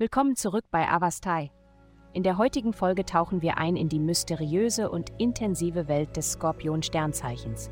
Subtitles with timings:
[0.00, 1.50] Willkommen zurück bei Avastai.
[2.14, 7.68] In der heutigen Folge tauchen wir ein in die mysteriöse und intensive Welt des Skorpion-Sternzeichens.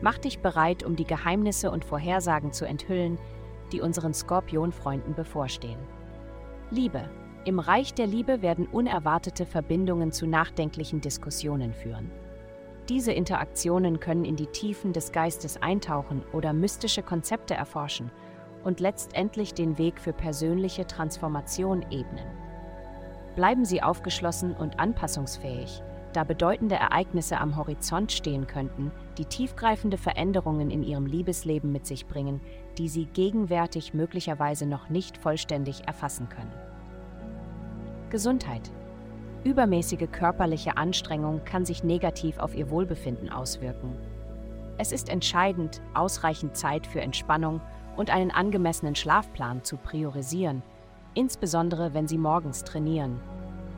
[0.00, 3.18] Mach dich bereit, um die Geheimnisse und Vorhersagen zu enthüllen,
[3.72, 5.78] die unseren Skorpion-Freunden bevorstehen.
[6.70, 7.10] Liebe.
[7.44, 12.10] Im Reich der Liebe werden unerwartete Verbindungen zu nachdenklichen Diskussionen führen.
[12.88, 18.10] Diese Interaktionen können in die Tiefen des Geistes eintauchen oder mystische Konzepte erforschen
[18.64, 22.26] und letztendlich den Weg für persönliche Transformation ebnen.
[23.36, 30.70] Bleiben Sie aufgeschlossen und anpassungsfähig, da bedeutende Ereignisse am Horizont stehen könnten, die tiefgreifende Veränderungen
[30.70, 32.40] in Ihrem Liebesleben mit sich bringen,
[32.78, 36.52] die Sie gegenwärtig möglicherweise noch nicht vollständig erfassen können.
[38.10, 38.70] Gesundheit.
[39.44, 43.96] Übermäßige körperliche Anstrengung kann sich negativ auf Ihr Wohlbefinden auswirken.
[44.76, 47.60] Es ist entscheidend, ausreichend Zeit für Entspannung
[47.96, 50.62] und einen angemessenen Schlafplan zu priorisieren,
[51.14, 53.20] insbesondere wenn Sie morgens trainieren.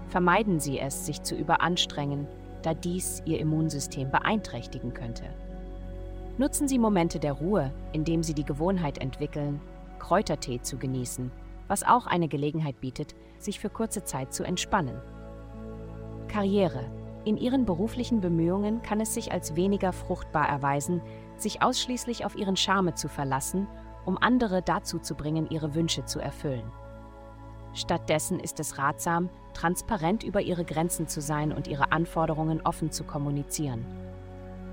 [0.09, 2.27] Vermeiden Sie es, sich zu überanstrengen,
[2.63, 5.25] da dies Ihr Immunsystem beeinträchtigen könnte.
[6.39, 9.61] Nutzen Sie Momente der Ruhe, indem Sie die Gewohnheit entwickeln,
[9.99, 11.31] Kräutertee zu genießen,
[11.69, 15.01] was auch eine Gelegenheit bietet, sich für kurze Zeit zu entspannen.
[16.29, 16.85] Karriere.
[17.25, 21.01] In Ihren beruflichen Bemühungen kann es sich als weniger fruchtbar erweisen,
[21.37, 23.69] sich ausschließlich auf Ihren Charme zu verlassen,
[24.05, 26.71] um andere dazu zu bringen, ihre Wünsche zu erfüllen.
[27.75, 33.05] Stattdessen ist es ratsam, transparent über ihre Grenzen zu sein und ihre Anforderungen offen zu
[33.05, 33.85] kommunizieren.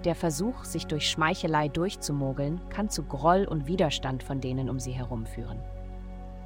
[0.06, 4.92] Der Versuch, sich durch Schmeichelei durchzumogeln, kann zu Groll und Widerstand von denen um sie
[4.92, 5.60] herum führen.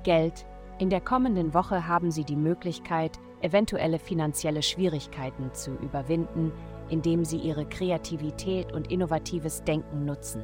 [0.03, 0.45] Geld.
[0.79, 6.51] In der kommenden Woche haben Sie die Möglichkeit, eventuelle finanzielle Schwierigkeiten zu überwinden,
[6.89, 10.43] indem Sie Ihre Kreativität und innovatives Denken nutzen.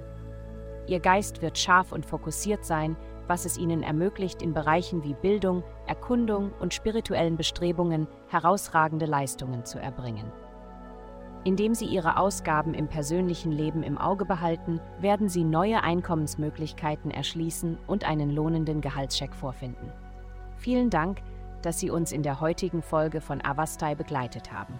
[0.89, 5.61] Ihr Geist wird scharf und fokussiert sein, was es Ihnen ermöglicht, in Bereichen wie Bildung,
[5.85, 10.31] Erkundung und spirituellen Bestrebungen herausragende Leistungen zu erbringen.
[11.43, 17.77] Indem Sie Ihre Ausgaben im persönlichen Leben im Auge behalten, werden Sie neue Einkommensmöglichkeiten erschließen
[17.85, 19.93] und einen lohnenden Gehaltscheck vorfinden.
[20.57, 21.21] Vielen Dank,
[21.61, 24.79] dass Sie uns in der heutigen Folge von Avastai begleitet haben.